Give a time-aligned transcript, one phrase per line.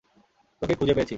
[0.61, 1.09] তোকে খুঁজে পেয়েছি।